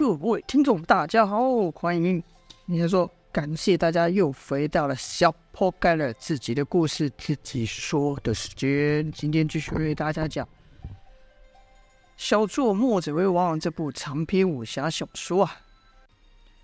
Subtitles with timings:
[0.00, 2.22] 各位听众，大家好，欢迎。
[2.68, 9.12] 应该说，感谢大家又回到了小破盖了自己的故事自己说的时间。
[9.12, 10.46] 今天继续为大家讲
[12.16, 15.60] 《小作墨者为王》这部长篇武侠小说啊。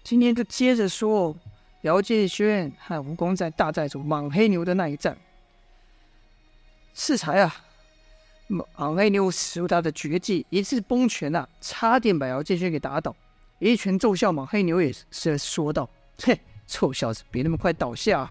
[0.02, 1.36] 今天就接着说
[1.82, 5.14] 姚建轩和吴公在大寨主莽黑牛的那一战。
[6.94, 7.54] 适才啊，
[8.46, 13.14] 莽黑牛使出他的绝技一次崩拳啊，差点把姚建轩给打倒。
[13.58, 15.88] 一拳奏效，莽黑牛也是说道
[16.22, 18.30] ：“嘿，臭小子，别那么快倒下！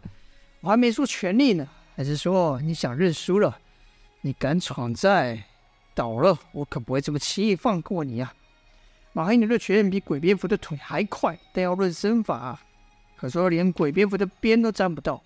[0.61, 3.57] 我还没说全力呢，还是说你想认输了？
[4.21, 5.43] 你敢闯在，
[5.93, 8.33] 倒了，我可不会这么轻易放过你啊！”
[9.13, 12.59] 马黑牛的拳比鬼蝙蝠的腿还快，但要论身法，
[13.15, 15.23] 可说连鬼蝙蝠的边都沾不到，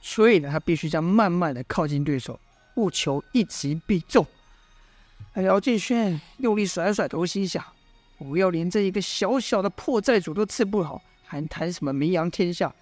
[0.00, 2.38] 所以呢，他必须将慢慢的靠近对手，
[2.76, 4.24] 务求一击必中。
[5.34, 7.62] 姚建轩用力甩甩头，心想。
[8.18, 12.74] 我要连这一个小小的破寨主都治不好，还谈什么名扬天下？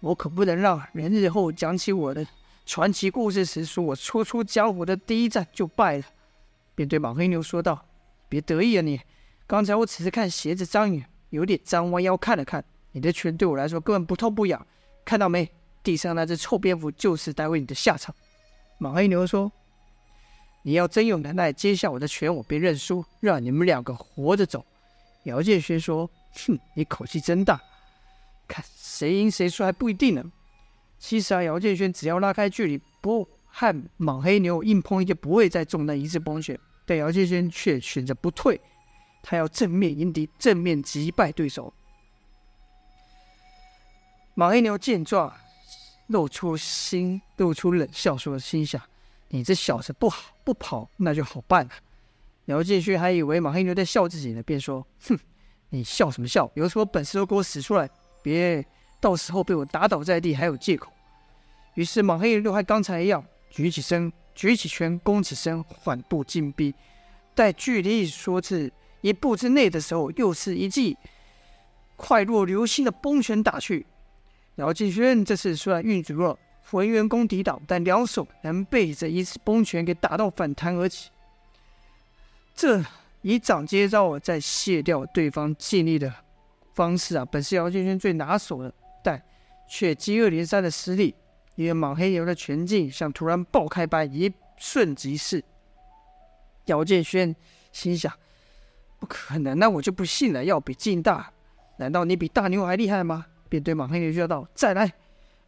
[0.00, 2.26] 我可不能让人日后讲起我的
[2.66, 6.04] 传奇故事时，说我初出江湖的第一战就败了。
[6.74, 7.86] 便对莽黑牛说道
[8.28, 9.00] ：“别得意啊你！
[9.46, 12.62] 刚才我只是看鞋子脏眼，有点脏，弯腰看了看。
[12.92, 14.66] 你的拳对我来说根本不痛不痒，
[15.04, 15.50] 看到没？
[15.82, 18.14] 地上那只臭蝙蝠就是待会你的下场。”
[18.76, 19.50] 莽黑牛说
[20.62, 24.62] ：“你要真有能耐接下我的拳，我便认输，让你们两个活着走。”
[25.24, 26.08] 姚建轩说
[26.46, 27.60] ：“哼，你口气真大，
[28.46, 30.24] 看谁赢谁输还不一定呢。
[30.98, 36.58] 其实啊，姚建轩只要拉开距离，不和莽黑牛硬碰硬，就不会再中那一次崩血。
[36.86, 38.60] 但姚建轩却选择不退，
[39.22, 41.72] 他要正面迎敌，正面击败对手。
[44.34, 45.32] 莽黑牛见状，
[46.08, 48.82] 露出心，露出冷笑，说：“心想，
[49.28, 51.72] 你这小子不好不跑，那就好办了。”
[52.46, 55.18] 姚建勋还以为马黑牛在笑自己呢，便说：“哼，
[55.70, 56.50] 你笑什么笑？
[56.54, 57.88] 有什么本事都给我使出来，
[58.22, 58.64] 别
[59.00, 60.92] 到时候被我打倒在地还有借口。”
[61.74, 66.74] 于是马黑牛还刚才一样，举起身，举起拳，弓起身，缓步进逼。
[67.34, 68.70] 待距离说是
[69.00, 70.96] 一步之内的时候，又是一记
[71.96, 73.86] 快若流星的崩拳打去。
[74.56, 81.10] 姚建勋这次虽然运足了浑元功抵挡，但两手仍被这一次崩拳给打到反弹而起。
[82.54, 82.82] 这
[83.22, 86.12] 以掌接招，再卸掉对方劲力的
[86.74, 88.72] 方式啊，本是姚建轩最拿手的，
[89.02, 89.20] 但
[89.68, 91.14] 却接二连三的失利。
[91.56, 95.42] 因为莽黑牛的拳劲像突然爆开般，一瞬即逝。
[96.66, 97.34] 姚建轩
[97.70, 98.12] 心想：
[98.98, 100.44] 不可能，那我就不信了。
[100.44, 101.32] 要比劲大，
[101.76, 103.26] 难道你比大牛还厉害吗？
[103.48, 104.92] 便对莽黑牛叫道：“再来！”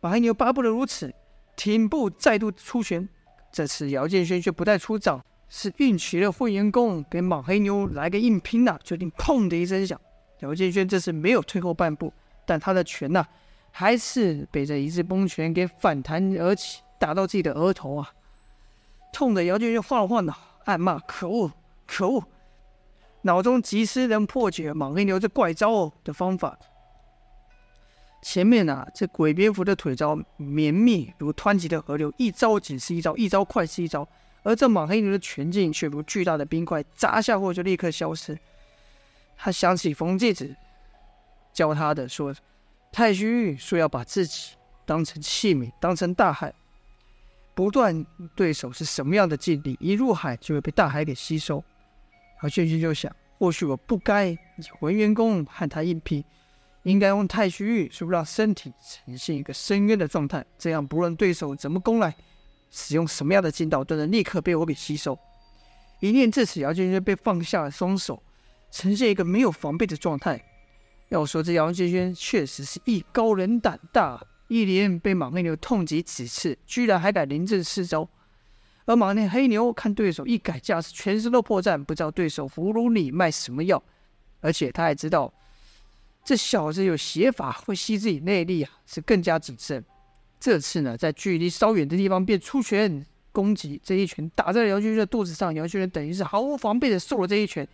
[0.01, 1.13] 莽黑牛巴不得如此，
[1.57, 3.09] 挺步再度出拳。
[3.51, 5.25] 这次姚建轩却不再出掌。
[5.49, 8.81] 是运起了混元功，给莽黑牛来个硬拼呐、啊！
[8.83, 10.01] 决定砰的一声响，
[10.41, 12.13] 姚建轩这次没有退后半步，
[12.45, 13.29] 但他的拳呐、啊，
[13.71, 18.13] 还是被这一字崩拳给反弹而起，打到自己的额头啊！
[19.13, 21.53] 痛的姚建轩晃了晃脑，暗骂：可恶，
[21.87, 22.25] 可恶！
[23.23, 26.59] 脑中及时能破解莽黑牛这怪招的方法。
[28.23, 34.07] 前面啊，这鬼蝙蝠的腿招绵密如湍急的河流，一招紧是一招，一招快是一招。
[34.47, 38.39] 而这莽黑牛的拳劲却如巨大的冰块，砸下后就立刻消失。
[39.37, 40.55] 他想起冯继子
[41.53, 42.33] 教他的说
[42.93, 46.55] ：“太虚玉说要把自己当成器皿，当成大海，
[47.57, 51.65] 不断对手是什么样的境地，一入海就会被大海给吸收。”
[52.41, 54.39] 而轩轩就想：或许我不该以
[54.79, 56.23] 浑元功和他硬拼，
[56.85, 60.47] 应该用太虚玉，是不是让身体呈现一个深渊的状态？
[60.57, 62.15] 这样不论对手怎么攻来。
[62.71, 65.19] 使用什么样的劲道都能立刻被我给吸收。
[66.01, 68.23] 一念至此，姚建轩被放下了双手，
[68.71, 70.45] 呈现一个没有防备的状态。
[71.09, 78.09] 要说这姚建轩确实是艺高人胆大，一连被马黑牛痛击几次，居然还敢临阵施招。
[78.85, 83.83] 而马内黑牛看对手一改架势，全身都破绽，不知道对手葫芦里卖什么药，
[84.41, 85.33] 而且他还知道
[86.25, 89.85] 这小子有邪法会吸自己内力啊，是更加谨慎。
[90.47, 97.67] 这次呢，在距离稍远的地方便出拳攻击，这一拳打在了姚军军的肚子上，姚军军等于是毫无防备的受了这一拳，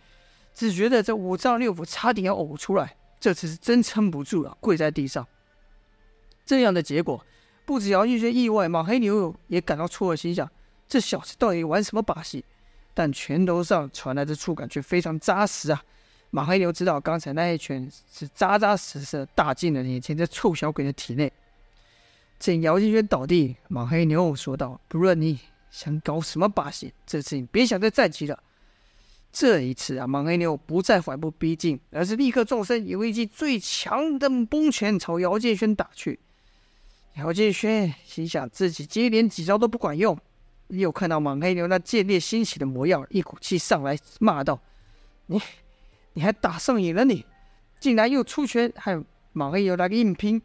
[0.55, 2.95] 只觉得这五脏六腑差点要呕出来。
[3.19, 5.27] 这次是真撑不住了，跪在地上。
[6.47, 7.23] 这样的结果
[7.63, 10.49] 不止姚军军意外，马黑牛也感到错愕，心想
[10.87, 12.43] 这小子到底玩什么把戏？
[12.95, 15.83] 但拳头上传来的触感却非常扎实啊！
[16.31, 21.31] 马黑牛知道刚才那一拳是扎扎实实的打进了眼前这臭小鬼的体内。
[22.43, 25.39] 见姚建轩倒地，莽黑牛说道：“不论你
[25.71, 28.37] 想搞什么把戏，这次你别想再站起了。”
[29.31, 36.19] 这一次啊，莽黑牛不再缓步逼近，而是立刻纵身，以一记最强的崩拳朝姚建轩打去。
[37.15, 40.19] 姚建轩心想自己接连几招都不管用，
[40.67, 44.59] 又看到莽黑牛那见猎心喜的模样，一股气上来，骂道
[45.27, 45.41] ：“你，
[46.11, 47.13] 你还打上瘾了你？
[47.13, 47.25] 你
[47.79, 49.01] 竟然又出拳，还
[49.31, 50.41] 莽黑牛来个硬拼！”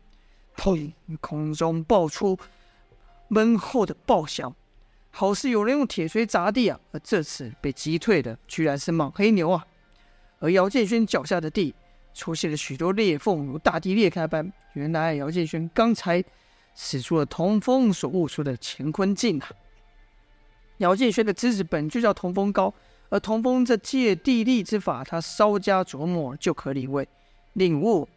[0.59, 0.93] 砰！
[1.21, 2.37] 空中爆出
[3.29, 4.53] 闷厚的爆响。
[5.11, 6.79] 好似有人用铁锤砸地啊！
[6.93, 9.67] 而这次被击退的居然是莽黑牛啊！
[10.41, 11.75] 而姚建轩脚下的地
[12.13, 14.53] 出现了许多裂缝，如大地裂开般。
[14.75, 16.23] 原来姚建轩刚才
[16.75, 19.49] 使出了童风所悟出的乾坤镜啊！
[20.79, 22.73] 姚建轩的资质本就叫童风高，
[23.09, 27.09] 而童风这借地利之法，他稍加琢磨就可领会
[27.55, 28.09] 领悟。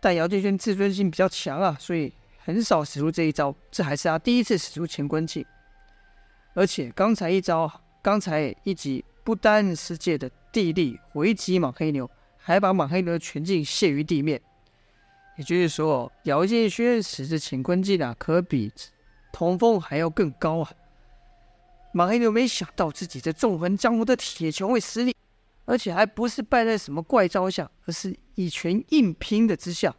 [0.00, 3.54] 但姚建轩自尊心比较强啊，所以很少使出这一招。
[3.70, 5.44] 这还是他第一次使出乾坤镜。
[6.54, 7.70] 而且刚才一招，
[8.02, 14.40] 刚才一击不单是借的地利回击莽黑牛，还把莽黑牛的拳劲卸于地面。
[15.36, 18.72] 也就是说，姚建轩使之乾坤劲啊，可比
[19.32, 20.72] 童风还要更高啊！
[21.92, 25.14] 马黑牛没想到自己这纵横江湖的铁拳会失利，
[25.64, 29.92] 而且还不是败在什么怪招下，而是以拳硬拼的之下。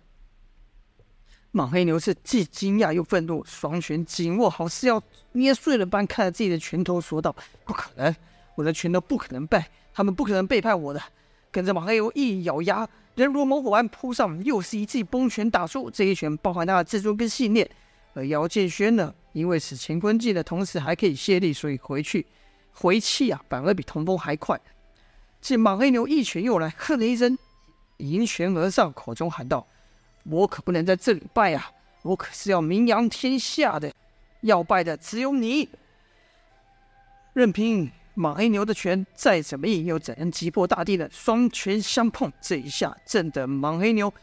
[1.51, 5.03] 莽黑牛是既惊讶又愤怒，双拳紧握，好似要
[5.33, 8.15] 捏碎了般看着自己的拳头，说道：“不可能，
[8.55, 11.03] 我的拳头不可能败，他们不可能背叛我的。”
[11.51, 15.91] 跟着莽黑牛一咬牙，人如猛虎般扑上，又是一记崩拳打出。
[15.91, 17.69] 这一拳包含他的自尊跟信念。
[18.13, 22.25] 而姚建轩呢，因为使乾坤镜的同时还可以卸力，所以回去
[22.71, 24.57] 回气啊，反而比童风还快。
[25.41, 27.37] 见莽黑牛一拳又来，喝了一声，
[27.99, 29.65] 迎拳而上，口中喊道。
[30.23, 31.71] 我可不能在这里败啊！
[32.01, 33.91] 我可是要名扬天下的，
[34.41, 35.69] 要败的只有你。
[37.33, 44.13] 任凭莽黑牛的拳再怎么硬，又怎样击破大地的双拳相碰，这一下震得莽黑牛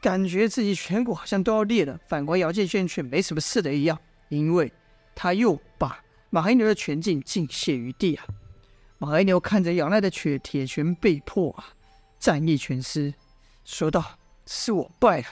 [0.00, 1.98] 感觉自己颧骨好像都要裂了。
[2.08, 3.98] 反观姚建轩却没什么事的一样，
[4.28, 4.72] 因为
[5.14, 8.26] 他又把莽黑牛的拳劲尽泄于地啊！
[8.98, 11.72] 莽黑牛看着仰赖的铁铁拳被破啊，
[12.18, 13.14] 战意全失，
[13.64, 14.18] 说道。
[14.50, 15.26] 是我败了，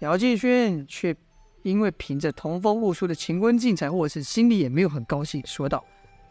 [0.00, 1.16] 姚建轩却
[1.62, 5.82] 因为凭着同风悟出的乾坤镜才获胜，心里也没有很高兴，说道：“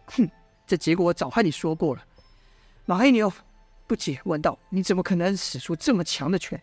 [0.05, 0.29] 哼，
[0.67, 2.05] 这结果我早和你说过了。”
[2.85, 3.33] 马黑牛
[3.87, 6.61] 不解问道：“你怎么可能使出这么强的拳？”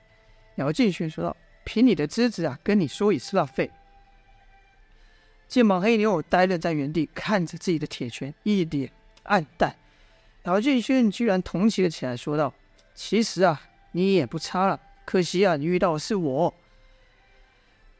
[0.59, 3.69] 姚建轩说道：“凭你的资质啊，跟你说也是浪费。”
[5.49, 8.89] 见马黑牛呆愣在原地，看着自己的铁拳，一脸
[9.25, 9.75] 黯淡。
[10.45, 12.55] 姚建轩居然同情了起来，说道
[12.97, 13.61] ：“其实啊，
[13.93, 16.53] 你也不差了。”可惜啊，你遇到的是我，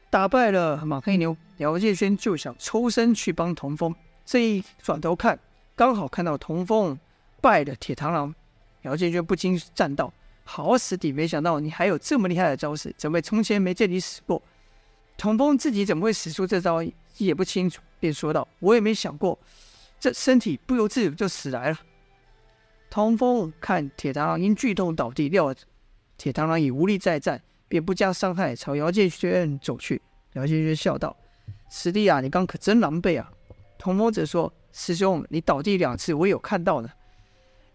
[0.09, 1.37] 打败了马黑牛。
[1.57, 3.95] 姚建轩就想抽身去帮童风，
[4.25, 5.39] 这一转头看，
[5.73, 6.99] 刚好看到童风
[7.39, 8.35] 败了铁螳螂。
[8.81, 10.13] 姚建轩不禁赞道
[10.43, 14.41] ：“好死敌，没想到你还有这么厉害的招式，怎么从前没见你使过？”
[15.17, 16.83] 童风自己怎么会使出这招
[17.17, 19.39] 也不清楚，便说道：“我也没想过，
[19.97, 21.79] 这身体不由自主就死来了。”
[22.97, 25.53] 童风看铁螳螂因剧痛倒地，料。
[26.17, 30.01] 铁螳螂已无力再战，便不加伤害朝姚建轩走去。
[30.33, 31.15] 姚建轩笑道
[31.69, 33.31] ：“师弟啊，你刚可真狼狈啊！”
[33.77, 36.89] 童风则说：“师兄，你倒地两次，我有看到呢。”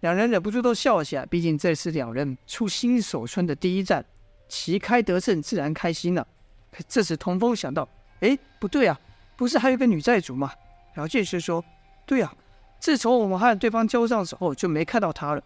[0.01, 1.25] 两人忍不住都笑了起来。
[1.25, 4.05] 毕竟这是两人出新手村的第一战，
[4.49, 6.27] 旗开得胜，自然开心了。
[6.73, 7.89] 可这时童风想到
[8.19, 9.01] ：“哎，不对啊，
[9.37, 10.51] 不是还有个女寨主吗？”
[10.99, 11.65] 姚建轩说
[12.05, 12.35] ：“对啊，
[12.83, 15.43] 自从我们和对方交上手后，就没看到他了。”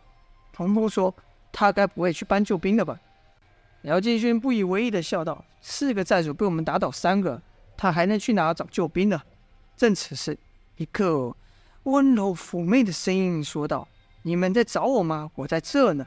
[0.52, 1.14] 童风说。
[1.58, 3.00] 他该不会去搬救兵了吧？
[3.80, 7.40] 姚建勋不以为意的笑道：“四个寨主被我们打倒三个，
[7.78, 9.22] 他还能去哪找救兵呢？”
[9.74, 10.36] 正此时，
[10.76, 11.34] 一个
[11.84, 13.88] 温柔妩媚的声音说道
[14.20, 15.30] ：“你们在找我吗？
[15.34, 16.06] 我在这呢。”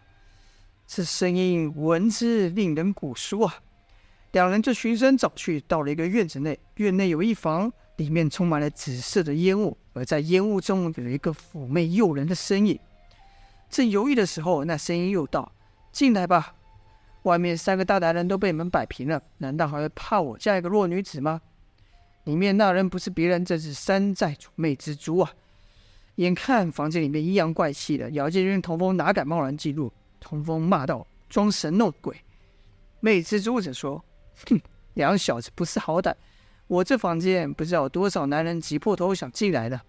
[0.85, 3.55] 这声音闻之令人骨酥啊！
[4.33, 12.79] 两人就循声找去，到了一个院子内，院内有一房，里面充满了紫色的烟雾，而在烟雾中有一个妩媚诱人的身影。
[13.69, 15.51] 正犹豫的时候，那声音又道
[15.91, 16.55] ：“进来吧，
[17.23, 21.41] 外面三个大男人都被你们摆平了，难道还会怕我这样一个弱女子吗？”
[22.23, 25.33] 里面那人不是别人，正是山寨主魅蜘蛛啊！
[26.15, 29.91] 眼看房间里面阴阳怪气的，姚建军、童风哪敢贸然进入？
[30.21, 32.15] 童风骂道：“装神弄鬼！”
[33.01, 34.01] 魅蜘蛛则说
[34.49, 34.57] ：“哼，
[34.93, 36.13] 两小子不识好歹，
[36.69, 39.81] 我这房间不知道有多少男人挤破头想进来的。”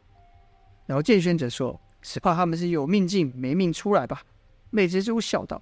[0.86, 1.80] 然后建轩则说。
[2.02, 4.22] 只怕他们是有命进没命出来吧？
[4.70, 5.60] 魅蜘蛛笑道：“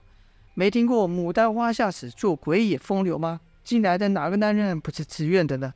[0.55, 3.41] 没听过牡丹花下死，做鬼也风流吗？
[3.65, 5.75] 进来的哪个男人不是自愿的呢？”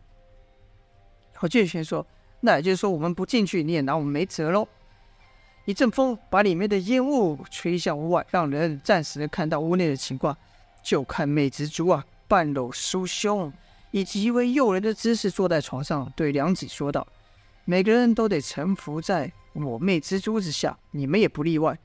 [1.42, 2.06] 姚建轩说
[2.42, 4.68] ：“那也就是说，我们不进去，你也拿我们没辙喽。”
[5.66, 10.36] 一阵风把里面的烟雾吹向屋外，让人暂时的看到屋内的情况。
[10.80, 13.52] 就看魅之蛛啊，半露酥胸，
[13.92, 17.06] 以极为诱人的姿势坐在床上，对良子说道
[17.64, 21.78] ：“每个人都得臣服在我魅之蛛之下，你们也不例外。”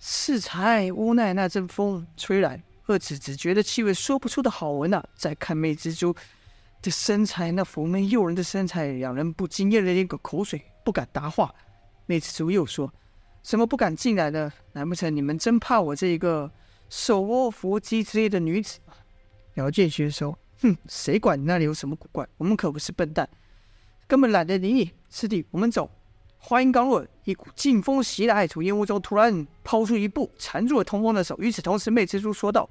[0.00, 5.04] 适才屋内那阵风吹来，二子只觉得气味说不出的好闻啊！
[5.14, 6.12] 再看魅之蛛
[6.80, 11.54] 的身材，那妩媚诱人的身材，两人不禁咽了一个口水，不敢答话。
[12.06, 12.92] 魅之蛛又说
[13.44, 14.52] ：“什么不敢进来呢？
[14.72, 16.50] 难不成你们真怕我这一个
[16.88, 18.94] 手握伏击之类的女子吗？”
[19.54, 22.26] 姚建勋说：“哼，谁管你那里有什么古怪？
[22.38, 23.28] 我们可不是笨蛋，
[24.06, 24.92] 根本懒得理你。
[25.10, 25.90] 师弟，我们走。”
[26.44, 31.36] 话音刚落，一股劲风袭来，从烟雾中突然抛出一步，缠住了通风的手。
[31.38, 32.68] 与此同时，魅蜘蛛说道：“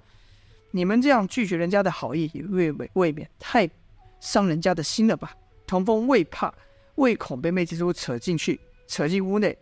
[0.72, 3.70] 你们这样拒绝人家的好意，也未未未免太
[4.20, 5.34] 伤人家的心了吧？”
[5.66, 6.54] 童风未怕，
[6.96, 8.60] 未恐被魅蜘蛛扯进去。
[8.88, 9.58] 扯进屋内，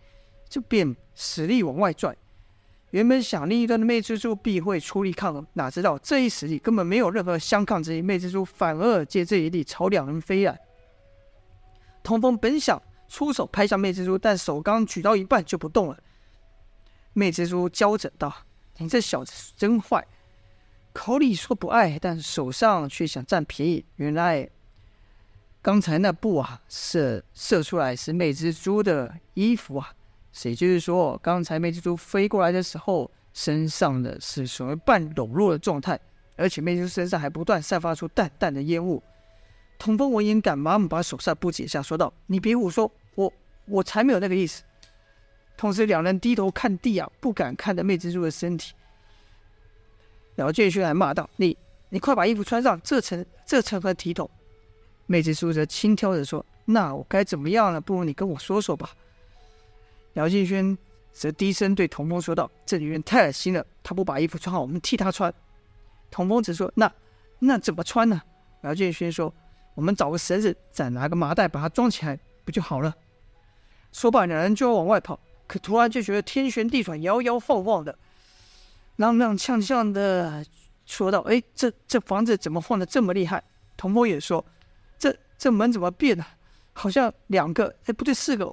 [0.47, 2.17] 就便使力往外拽。
[2.91, 10.59] 原本想另一端的魅蜘蛛必会出力抗衡，哪知道这一实力根本没有任何相抗之意，魅蜘蛛反而借这一力朝两人飞来。
[12.01, 15.99] 童风本想出手拍向魅蜘蛛，但手刚举到一半就不动了。
[17.13, 18.33] 魅蜘蛛娇嗔道
[18.77, 20.07] ：“你这小子真坏，
[20.93, 23.85] 口里说不爱，但手上却想占便宜。
[23.97, 24.49] 原来……”
[25.61, 29.93] 刚才那布啊，射射出来是魅蜘蛛的衣服啊，
[30.43, 35.99] 也就是说，刚才魅之蛛飞过来的时候，身上的是属于半裸露的状态，
[36.35, 39.01] 而且魅之蛛身上还不断散发出淡淡的烟雾。
[39.77, 43.31] 童风闻言，赶忙把手上布解下，说道：“你别胡说，我
[43.65, 44.63] 我才没有那个意思。”
[45.57, 48.73] 同时，两人低头看地啊，不敢看着魅之蛛的身体。
[50.35, 51.57] 姚建勋还骂道：“你
[51.89, 54.29] 你快把衣服穿上，这成这成何体统？”
[55.07, 57.81] 魅之蛛则轻佻着说：“那我该怎么样呢？
[57.81, 58.91] 不如你跟我说说吧。”
[60.13, 60.77] 姚建轩
[61.11, 65.33] 则低声对童风说道：“这女人太恶心了，她不把衣服穿好，我们替她穿。”
[66.11, 66.91] 童风则说：“那
[67.39, 68.21] 那怎么穿呢？”
[68.63, 69.33] 姚建轩说
[69.75, 72.95] ：“我们找个绳子，再拿个麻袋把它装起来，不就好了？”
[73.93, 77.97] 说罢，两人就要往外跑，可突然就觉得天旋地转、摇摇晃晃的，
[78.97, 80.45] 踉踉跄跄的
[80.85, 83.43] 说道：“哎，这这房子怎么晃得这么厉害？”
[83.77, 84.43] 童风也说。
[84.97, 86.27] 这这门怎么变了？
[86.73, 88.45] 好像两个，哎，不对，四个。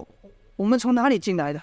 [0.56, 1.62] 我们从哪里进来的？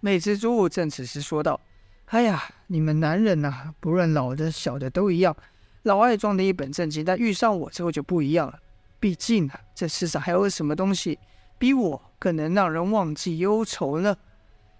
[0.00, 1.60] 魅蜘蛛正此时说道
[2.06, 5.36] ：“哎呀，你们男人呐，不论老的小的都一样，
[5.84, 8.58] 老爱装的一本正经，但遇上我之后就不一样了。
[8.98, 11.18] 毕竟啊，这世上还有什么东西
[11.58, 14.16] 比我更能让人忘记忧愁呢？”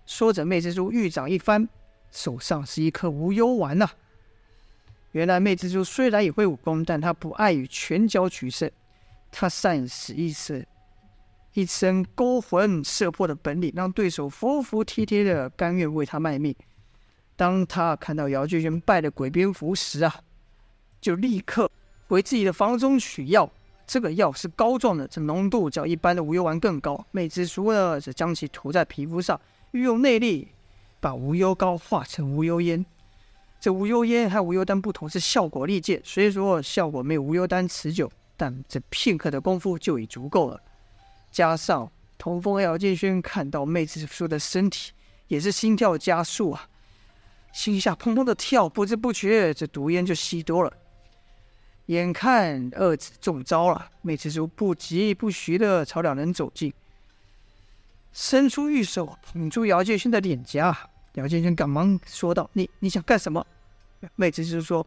[0.05, 1.69] 说着，魅蜘蛛玉掌一翻，
[2.11, 3.89] 手上是一颗无忧丸呐。
[5.13, 8.69] 原来魅蜘蛛虽然也会武功，但他不爱与拳脚取胜，
[9.31, 10.67] 他善使一身
[11.55, 16.55] 一身勾魂摄魄的本领，让对手服服帖帖的甘愿为他卖命。
[17.37, 20.21] 当他看到姚俊轩败了鬼蝙蝠时啊，
[21.01, 21.71] 就立刻
[22.09, 23.51] 回自己的房中取药。
[23.87, 27.05] 这个药是膏状的，这浓度较一般的无忧丸更高。
[27.11, 29.39] 魅之蛛呢，则将其涂在皮肤上，
[29.73, 30.49] 运用内力
[31.01, 32.87] 把无忧膏化成无忧烟。
[33.61, 40.61] 这无忧烟和无忧丹不同，是效果力竭，虽说效果没有无忧丹持久，但这片刻的功夫就已足够了。
[41.33, 44.93] 加上童风和姚建轩看到妹之叔的身体，
[45.27, 46.69] 也是心跳加速啊，
[47.53, 50.73] 心下砰砰的跳，不知不觉这毒烟就吸多了。
[51.87, 56.73] 眼看二子中招了，妹之叔不疾不徐的朝两人走近，
[58.13, 60.91] 伸出玉手捧住姚建轩的脸颊。
[61.15, 63.45] 姚建轩赶忙说道：“你你想干什么？”
[64.17, 64.87] 妹之叔说：“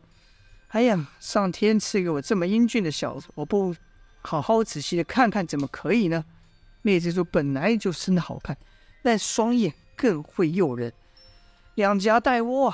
[0.69, 3.75] 哎呀，上天赐给我这么英俊的小子，我不
[4.21, 6.23] 好好仔细的看看，怎么可以呢？”
[6.85, 8.55] 魅之蛛本来就生得好看，
[9.01, 10.93] 但双眼更会诱人，
[11.73, 12.71] 两颊带窝，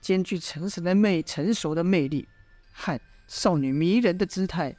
[0.00, 2.28] 兼具成熟的魅成熟的魅力
[2.72, 4.76] 和少女迷人的姿态。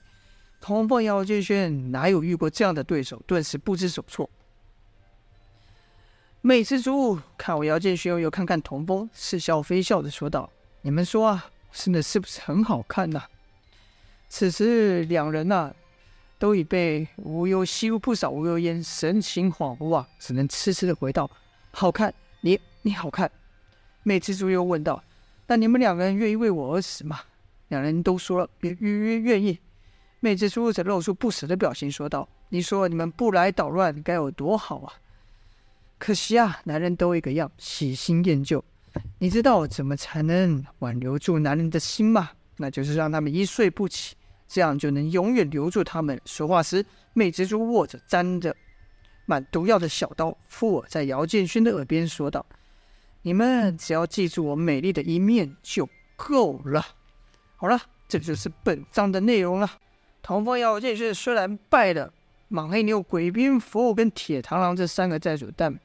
[0.61, 4.29] 童风、姚建轩哪有遇过这样的对手，顿时不知所措。
[6.39, 10.49] 魅之蛛看我姚建勋，又看看童风，似笑非笑的说道
[10.83, 13.23] ：“你们说啊，生的是不是很好看呐？”
[14.29, 15.75] 此时两人呐、啊，
[16.39, 21.29] 都已被无忧吸入不少无忧烟，神情恍惚啊，只能痴痴的回道
[21.69, 23.29] ：“好看，你你好看。”
[24.03, 25.03] 妹蜘蛛又问道
[25.45, 27.19] ：“那你们两个人愿意为我而死吗？”
[27.67, 29.59] 两人都说了愿愿愿意。
[30.21, 34.93] 妹蜘蛛则露出不舍的表情，说道：“你说你们不来捣乱，该有多好啊！”
[35.99, 38.63] 可惜啊，男人都一个样，喜新厌旧。
[39.19, 42.31] 你知道怎么才能挽留住男人的心吗？
[42.55, 44.15] 那就是让他们一睡不起，
[44.49, 46.19] 这样就能永远留住他们。
[46.25, 48.53] 说话时，魅蜘蛛握着沾着
[49.25, 52.43] 满毒药的小刀，附耳在姚建勋的耳边说道
[53.21, 56.83] ：“你们只要记住我美丽的一面就够了。”
[57.55, 59.69] 好了，这就是本章的内容了。
[60.23, 62.11] 童风姚建勋虽然败了
[62.47, 65.79] 莽黑牛、鬼蝙蝠跟铁螳螂这三个债主，但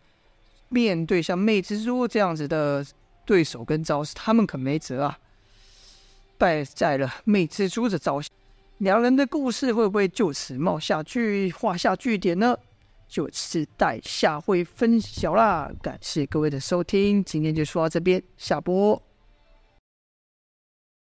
[0.71, 2.85] 面对像魅蜘蛛这样子的
[3.27, 5.19] 对手跟招式，他们可没辙啊！
[6.37, 8.29] 败在了魅蜘蛛的招下，
[8.79, 12.57] 两人的故事会不会就此冒下句画下句点呢？
[13.07, 15.71] 就期待下回分晓啦！
[15.81, 19.01] 感谢各位的收听，今天就说到这边，下播。